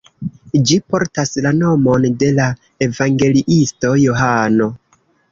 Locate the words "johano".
4.05-4.71